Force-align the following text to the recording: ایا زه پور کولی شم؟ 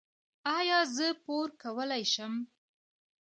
ایا 0.57 0.79
زه 0.95 1.07
پور 1.23 1.47
کولی 1.61 2.03
شم؟ 2.13 2.33